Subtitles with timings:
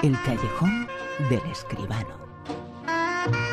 [0.00, 0.86] El callejón
[1.28, 2.16] del escribano.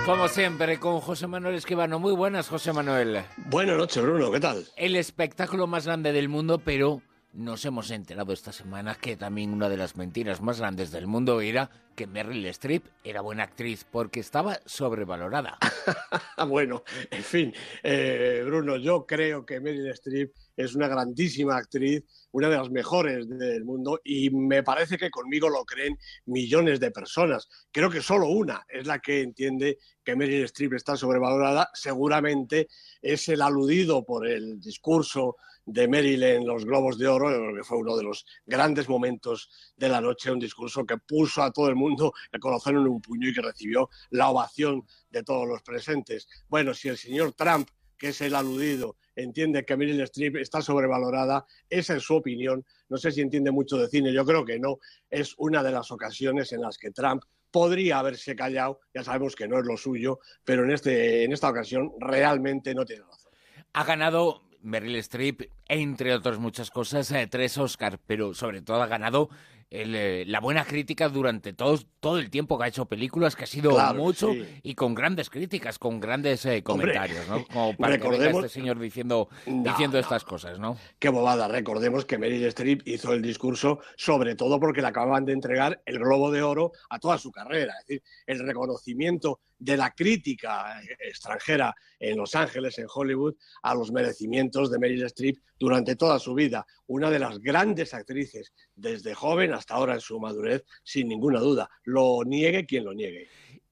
[0.06, 1.98] Como siempre, con José Manuel Escribano.
[1.98, 3.24] Muy buenas, José Manuel.
[3.50, 4.32] Buenas noches, Bruno.
[4.32, 4.64] ¿Qué tal?
[4.78, 7.02] El espectáculo más grande del mundo, pero
[7.36, 11.42] nos hemos enterado esta semana que también una de las mentiras más grandes del mundo
[11.42, 15.58] era que Meryl Streep era buena actriz porque estaba sobrevalorada.
[16.48, 22.50] bueno, en fin, eh, Bruno, yo creo que Meryl Streep es una grandísima actriz, una
[22.50, 27.48] de las mejores del mundo y me parece que conmigo lo creen millones de personas.
[27.72, 31.70] Creo que solo una es la que entiende que Meryl Streep está sobrevalorada.
[31.74, 32.68] Seguramente
[33.02, 37.78] es el aludido por el discurso de Meryl en los Globos de Oro, que fue
[37.78, 41.76] uno de los grandes momentos de la noche, un discurso que puso a todo el
[41.76, 46.28] mundo el corazón en un puño y que recibió la ovación de todos los presentes.
[46.48, 51.46] Bueno, si el señor Trump, que es el aludido, entiende que Meryl Streep está sobrevalorada,
[51.70, 52.66] esa es su opinión.
[52.90, 54.80] No sé si entiende mucho de cine, yo creo que no.
[55.10, 57.24] Es una de las ocasiones en las que Trump
[57.56, 61.50] podría haberse callado, ya sabemos que no es lo suyo, pero en, este, en esta
[61.50, 63.32] ocasión realmente no tiene razón.
[63.72, 68.88] Ha ganado Meryl Streep, entre otras muchas cosas, eh, tres Oscars, pero sobre todo ha
[68.88, 69.30] ganado
[69.72, 73.48] eh, la buena crítica durante todo, todo el tiempo que ha hecho películas, que ha
[73.48, 77.46] sido mucho y con grandes críticas, con grandes eh, comentarios, ¿no?
[77.48, 80.78] Como para que venga este señor diciendo, diciendo estas cosas, ¿no?
[81.00, 81.48] Qué bobada.
[81.48, 85.98] Recordemos que Meryl Streep hizo el discurso sobre todo porque le acababan de entregar el
[85.98, 87.74] Globo de Oro a toda su carrera.
[87.80, 93.92] Es decir, el reconocimiento de la crítica extranjera en Los Ángeles, en Hollywood, a los
[93.92, 96.66] merecimientos de Meryl Streep durante toda su vida.
[96.88, 101.70] Una de las grandes actrices desde joven hasta ahora en su madurez, sin ninguna duda.
[101.84, 103.28] Lo niegue quien lo niegue.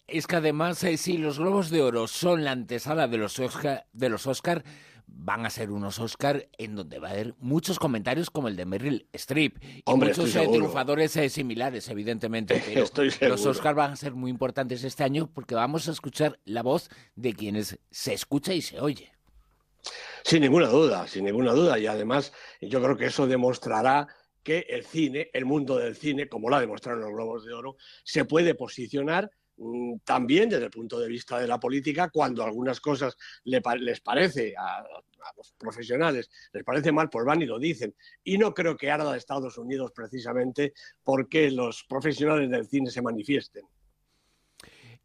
[0.08, 3.88] Es que además, eh, si los Globos de Oro son la antesala de los Oscar,
[3.94, 4.64] de los Oscar
[5.08, 8.66] van a ser unos Oscar en donde va a haber muchos comentarios como el de
[8.66, 12.61] Meryl Streep y muchos eh, triunfadores eh, similares, evidentemente.
[13.19, 16.64] Pero los Oscar van a ser muy importantes este año porque vamos a escuchar la
[16.64, 19.11] voz de quienes se escucha y se oye.
[20.23, 21.77] Sin ninguna duda, sin ninguna duda.
[21.77, 24.08] Y además yo creo que eso demostrará
[24.43, 27.54] que el cine, el mundo del cine, como lo ha demostrado en los Globos de
[27.54, 32.43] Oro, se puede posicionar Mm, también desde el punto de vista de la política, cuando
[32.43, 34.83] algunas cosas les parece a,
[35.37, 37.95] los profesionales, les parece mal, pues van y lo dicen.
[38.23, 40.73] Y no creo que arda Estados Unidos precisamente
[41.04, 43.64] porque los profesionales del cine se manifiesten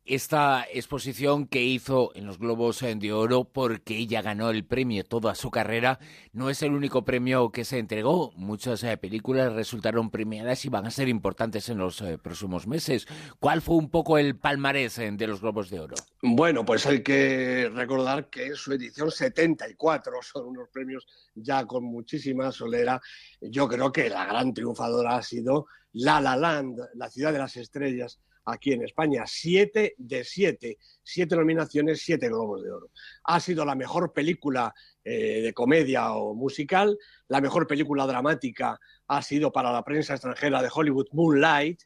[0.08, 5.34] esta exposición que hizo en los Globos de Oro porque ella ganó el premio toda
[5.34, 5.98] su carrera
[6.32, 8.32] no es el único premio que se entregó.
[8.36, 13.06] Muchas eh, películas resultaron premiadas y van a ser importantes en los eh, próximos meses.
[13.40, 15.96] ¿Cuál fue un poco el palmarés eh, de los Globos de Oro?
[16.22, 21.84] Bueno, pues hay que recordar que en su edición 74 son unos premios ya con
[21.84, 23.00] muchísima solera.
[23.40, 27.56] Yo creo que la gran triunfadora ha sido La La Land, la ciudad de las
[27.56, 29.24] estrellas aquí en España.
[29.26, 32.90] Siete de siete, siete nominaciones, siete globos de oro.
[33.24, 36.98] Ha sido la mejor película eh, de comedia o musical,
[37.28, 41.82] la mejor película dramática ha sido para la prensa extranjera de Hollywood Moonlight,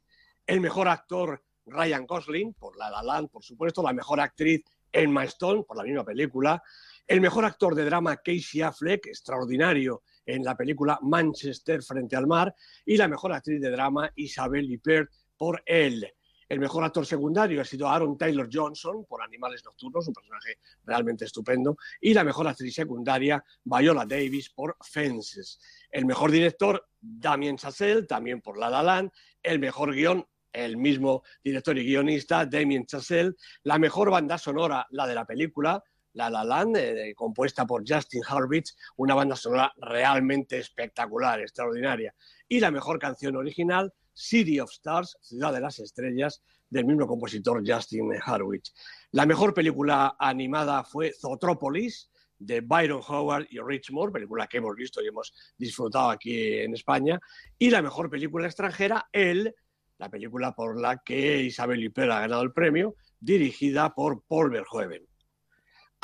[0.47, 5.25] el mejor actor Ryan Gosling, por La La Land, por supuesto, la mejor actriz Emma
[5.25, 6.63] Stone, por la misma película,
[7.07, 12.55] el mejor actor de drama Casey Affleck, extraordinario en la película Manchester frente al mar,
[12.85, 16.13] y la mejor actriz de drama Isabel Lippert por él.
[16.53, 21.25] El mejor actor secundario ha sido Aaron Taylor Johnson por Animales Nocturnos, un personaje realmente
[21.25, 21.79] estupendo.
[21.99, 25.59] Y la mejor actriz secundaria, Viola Davis por Fences.
[25.91, 29.11] El mejor director, Damien Chazelle, también por La La Land.
[29.43, 33.33] El mejor guion, el mismo director y guionista, Damien Chazelle.
[33.63, 35.83] La mejor banda sonora, la de la película,
[36.13, 42.15] La La Land, eh, compuesta por Justin Hurwitz, una banda sonora realmente espectacular, extraordinaria.
[42.47, 47.63] Y la mejor canción original, City of Stars, Ciudad de las Estrellas, del mismo compositor
[47.67, 48.73] Justin Harwich.
[49.13, 54.75] La mejor película animada fue Zootropolis, de Byron Howard y Rich Moore, película que hemos
[54.75, 57.21] visto y hemos disfrutado aquí en España.
[57.59, 59.55] Y la mejor película extranjera, El,
[59.99, 65.07] la película por la que Isabel Huppert ha ganado el premio, dirigida por Paul Verhoeven.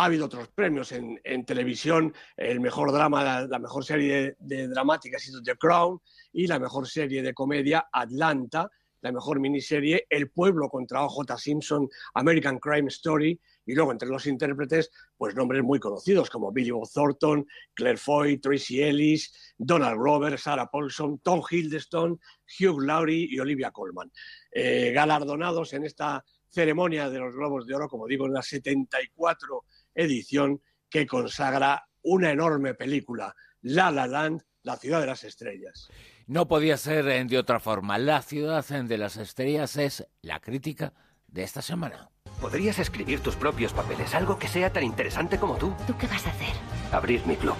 [0.00, 5.20] Ha habido otros premios en, televisión, el mejor drama, la, mejor serie de, dramática ha
[5.20, 6.00] sido The Crown
[6.32, 11.36] y la mejor serie de comedia Atlanta, la mejor miniserie El pueblo contra O.J.
[11.36, 16.70] Simpson, American Crime Story y luego entre los intérpretes, pues nombres muy conocidos como Billy
[16.70, 22.20] Bob Thornton, Claire Foy, Tracy Ellis, Donald Glover, Sarah Paulson, Tom Hiddleston,
[22.60, 24.12] Hugh Laurie y Olivia Colman.
[24.52, 29.64] Eh, galardonados en esta ceremonia de los Globos de Oro, como digo, en la 74
[29.94, 35.88] edición que consagra una enorme película, La La Land, la ciudad de las estrellas.
[36.26, 37.98] No podía ser de otra forma.
[37.98, 40.92] La ciudad de las estrellas es la crítica
[41.26, 42.10] de esta semana.
[42.40, 45.74] Podrías escribir tus propios papeles, algo que sea tan interesante como tú.
[45.86, 46.54] ¿Tú qué vas a hacer?
[46.92, 47.56] Abrir mi club.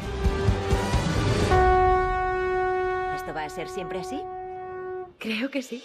[3.16, 4.20] ¿Esto va a ser siempre así?
[5.19, 5.82] Creo que sí.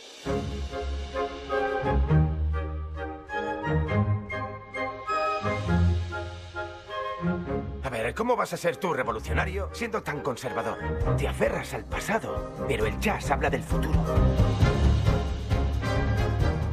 [8.15, 10.77] ¿Cómo vas a ser tú revolucionario siendo tan conservador?
[11.17, 13.99] Te aferras al pasado, pero el jazz habla del futuro.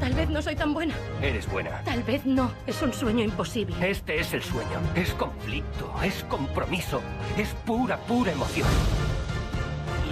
[0.01, 0.95] Tal vez no soy tan buena.
[1.21, 1.83] Eres buena.
[1.85, 2.51] Tal vez no.
[2.67, 3.77] Es un sueño imposible.
[3.89, 4.81] Este es el sueño.
[4.95, 7.01] Es conflicto, es compromiso,
[7.37, 8.69] es pura, pura emoción.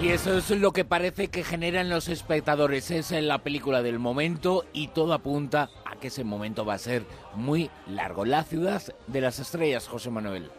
[0.01, 2.89] Y eso es lo que parece que generan los espectadores.
[2.89, 7.03] Es la película del momento y todo apunta a que ese momento va a ser
[7.35, 8.23] muy largo.
[8.23, 10.49] La ciudad de las estrellas, José Manuel.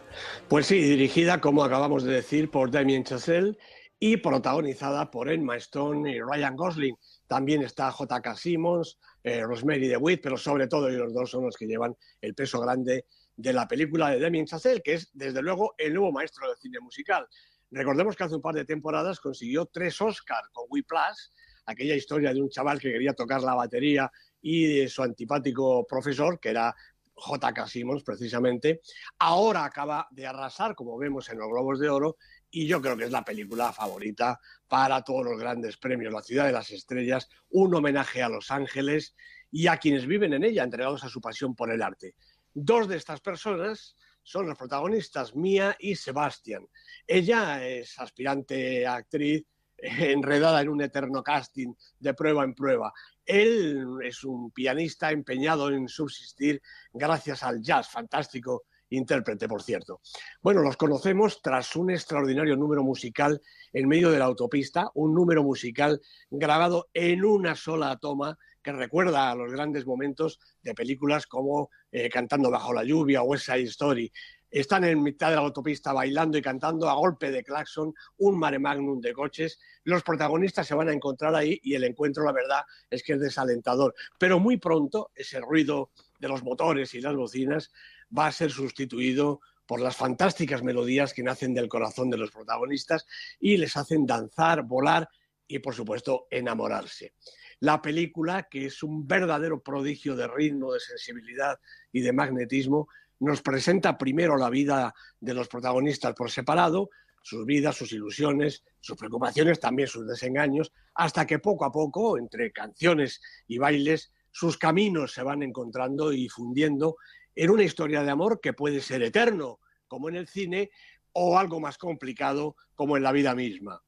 [0.47, 3.57] Pues sí, dirigida, como acabamos de decir, por Damien Chazelle
[3.99, 6.95] y protagonizada por Emma Stone y Ryan Gosling.
[7.25, 8.35] También está J.K.
[8.35, 12.59] Simmons, eh, Rosemary DeWitt, pero sobre todo ellos dos son los que llevan el peso
[12.59, 13.05] grande
[13.35, 16.79] de la película de Damien Chazelle, que es desde luego el nuevo maestro del cine
[16.79, 17.25] musical.
[17.71, 21.31] Recordemos que hace un par de temporadas consiguió tres Oscars con We Plus,
[21.65, 26.39] aquella historia de un chaval que quería tocar la batería y de su antipático profesor,
[26.39, 26.75] que era
[27.13, 27.67] J.K.
[27.67, 28.81] Simmons, precisamente.
[29.19, 32.17] Ahora acaba de arrasar, como vemos en los Globos de Oro,
[32.49, 36.11] y yo creo que es la película favorita para todos los grandes premios.
[36.11, 39.15] La ciudad de las estrellas, un homenaje a Los Ángeles
[39.49, 42.15] y a quienes viven en ella, entregados a su pasión por el arte.
[42.53, 46.67] Dos de estas personas son los protagonistas, Mia y Sebastian.
[47.05, 49.43] Ella es aspirante actriz
[49.77, 52.93] enredada en un eterno casting de prueba en prueba.
[53.25, 56.61] Él es un pianista empeñado en subsistir
[56.93, 60.01] gracias al jazz, fantástico intérprete, por cierto.
[60.41, 63.41] Bueno, los conocemos tras un extraordinario número musical
[63.73, 69.31] en medio de la autopista, un número musical grabado en una sola toma que recuerda
[69.31, 73.63] a los grandes momentos de películas como eh, Cantando bajo la lluvia o West Side
[73.63, 74.11] Story.
[74.51, 78.59] Están en mitad de la autopista bailando y cantando a golpe de claxon, un mare
[78.59, 79.57] magnum de coches.
[79.85, 83.21] Los protagonistas se van a encontrar ahí y el encuentro, la verdad, es que es
[83.21, 83.95] desalentador.
[84.19, 87.71] Pero muy pronto ese ruido de los motores y las bocinas
[88.17, 93.05] va a ser sustituido por las fantásticas melodías que nacen del corazón de los protagonistas
[93.39, 95.07] y les hacen danzar, volar
[95.47, 97.13] y, por supuesto, enamorarse.
[97.59, 101.59] La película, que es un verdadero prodigio de ritmo, de sensibilidad
[101.91, 102.87] y de magnetismo,
[103.19, 106.89] nos presenta primero la vida de los protagonistas por separado,
[107.21, 112.51] sus vidas, sus ilusiones, sus preocupaciones, también sus desengaños, hasta que poco a poco, entre
[112.51, 116.97] canciones y bailes, sus caminos se van encontrando y fundiendo
[117.35, 120.71] en una historia de amor que puede ser eterno, como en el cine,
[121.13, 123.81] o algo más complicado, como en la vida misma.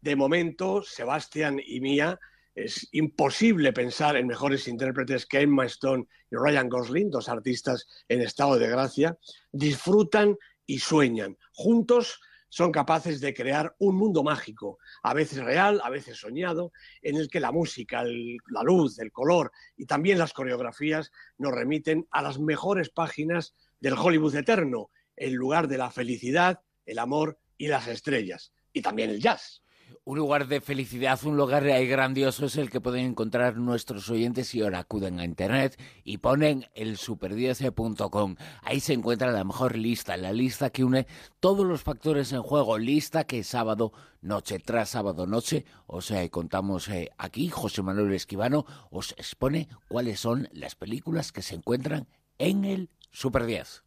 [0.00, 2.18] De momento, Sebastián y Mía
[2.54, 8.22] es imposible pensar en mejores intérpretes que Emma Stone y Ryan Gosling, dos artistas en
[8.22, 9.16] estado de gracia,
[9.52, 10.36] disfrutan
[10.66, 11.36] y sueñan.
[11.52, 12.20] Juntos
[12.50, 17.30] son capaces de crear un mundo mágico, a veces real, a veces soñado, en el
[17.30, 22.38] que la música, la luz, el color y también las coreografías nos remiten a las
[22.38, 28.52] mejores páginas del Hollywood eterno, el lugar de la felicidad, el amor y las estrellas,
[28.72, 29.62] y también el jazz
[30.04, 34.62] un lugar de felicidad, un lugar grandioso es el que pueden encontrar nuestros oyentes y
[34.62, 38.36] ahora acuden a internet y ponen el super10.com.
[38.62, 41.06] Ahí se encuentra la mejor lista, la lista que une
[41.38, 46.88] todos los factores en juego, lista que sábado noche tras sábado noche, o sea, contamos
[46.88, 52.08] eh, aquí, José Manuel Esquivano os expone cuáles son las películas que se encuentran
[52.38, 53.84] en el Super 10.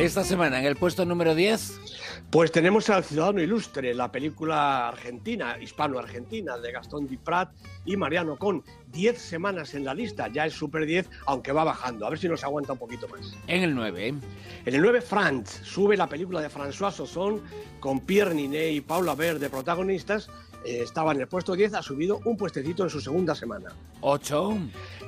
[0.00, 2.22] Esta semana en el puesto número 10.
[2.30, 7.50] Pues tenemos al Ciudadano Ilustre, la película argentina, hispano-argentina, de Gastón Diprat
[7.84, 8.64] y Mariano Con.
[8.92, 12.06] Diez semanas en la lista, ya es Super 10, aunque va bajando.
[12.06, 13.34] A ver si nos aguanta un poquito más.
[13.46, 14.08] En el 9.
[14.08, 15.60] En el 9, Franz.
[15.62, 17.40] Sube la película de François Sosson
[17.78, 20.28] con Pierre Ninet y Paula Ver de protagonistas
[20.64, 23.70] eh, estaba en el puesto 10, ha subido un puestecito en su segunda semana.
[24.02, 24.58] 8.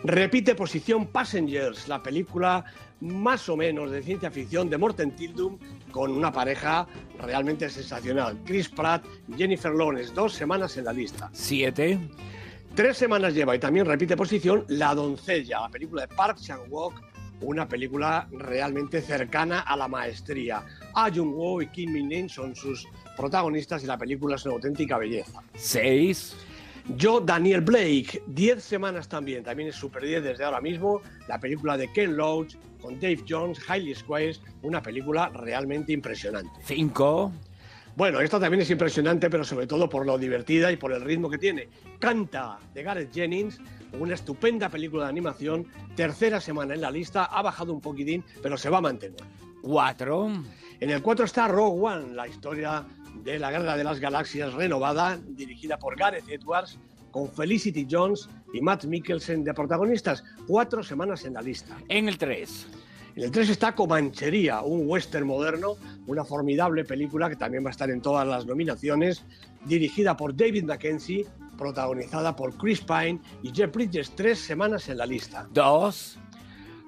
[0.04, 2.64] Repite posición Passengers, la película
[3.00, 5.58] más o menos de ciencia ficción de Morten Tildum
[5.90, 6.86] con una pareja
[7.18, 8.38] realmente sensacional.
[8.44, 9.04] Chris Pratt,
[9.36, 11.28] Jennifer Lawrence, dos semanas en la lista.
[11.32, 11.98] 7.
[12.74, 16.94] Tres semanas lleva y también repite posición La doncella, la película de Park Chan-wook,
[17.42, 20.64] una película realmente cercana a la maestría.
[20.94, 25.42] Ah Jung-woo y Kim Min-in son sus protagonistas y la película es una auténtica belleza.
[25.54, 26.34] Seis.
[26.96, 31.76] Yo, Daniel Blake, 10 semanas también, también es Super 10 desde ahora mismo, la película
[31.76, 36.58] de Ken Loach con Dave Jones, Hailey Squires, una película realmente impresionante.
[36.64, 37.32] Cinco.
[37.94, 41.28] Bueno, esta también es impresionante, pero sobre todo por lo divertida y por el ritmo
[41.28, 41.68] que tiene.
[41.98, 43.60] Canta de Gareth Jennings,
[43.98, 48.56] una estupenda película de animación, tercera semana en la lista, ha bajado un poquitín, pero
[48.56, 49.20] se va a mantener.
[49.60, 50.30] Cuatro.
[50.80, 52.86] En el 4 está Rogue One, la historia
[53.22, 56.78] de la Guerra de las Galaxias renovada, dirigida por Gareth Edwards,
[57.10, 60.24] con Felicity Jones y Matt Mikkelsen de protagonistas.
[60.46, 61.76] Cuatro semanas en la lista.
[61.88, 62.66] En el 3.
[63.14, 65.76] En el 3 está Comanchería, un western moderno,
[66.06, 69.24] una formidable película que también va a estar en todas las nominaciones,
[69.66, 71.26] dirigida por David Mackenzie,
[71.58, 75.46] protagonizada por Chris Pine y Jeff Bridges, tres semanas en la lista.
[75.52, 76.18] Dos.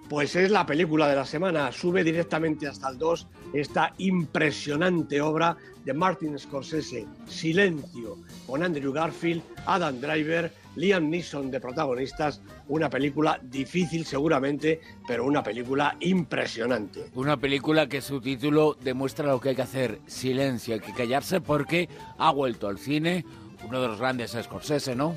[0.09, 5.57] Pues es la película de la semana, sube directamente hasta el 2 esta impresionante obra
[5.85, 13.41] de Martin Scorsese, Silencio, con Andrew Garfield, Adam Driver, Liam Neeson de protagonistas, una película
[13.43, 17.07] difícil seguramente, pero una película impresionante.
[17.15, 21.41] Una película que su título demuestra lo que hay que hacer, silencio, hay que callarse
[21.41, 23.25] porque ha vuelto al cine
[23.67, 25.15] uno de los grandes Scorsese, ¿no?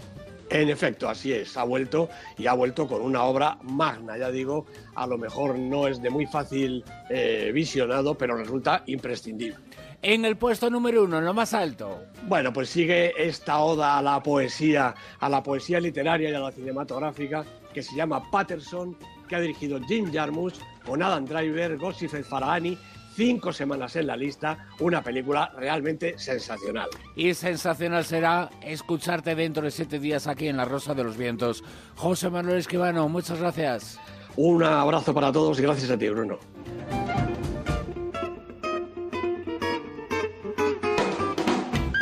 [0.49, 4.65] En efecto, así es, ha vuelto y ha vuelto con una obra magna, ya digo,
[4.95, 9.57] a lo mejor no es de muy fácil eh, visionado, pero resulta imprescindible.
[10.01, 12.03] En el puesto número uno, en lo más alto.
[12.23, 16.51] Bueno, pues sigue esta oda a la poesía, a la poesía literaria y a la
[16.51, 18.95] cinematográfica, que se llama Patterson,
[19.27, 22.77] que ha dirigido Jim Jarmusch con Adam Driver, Gossip Farahani
[23.17, 26.87] cinco semanas en la lista, una película realmente sensacional.
[27.15, 31.63] Y sensacional será escucharte dentro de siete días aquí en La Rosa de los Vientos.
[31.95, 33.99] José Manuel Esquivano, muchas gracias.
[34.35, 36.37] Un abrazo para todos y gracias a ti, Bruno.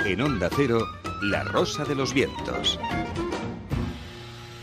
[0.06, 0.86] En Onda Cero,
[1.24, 2.78] La Rosa de los Vientos.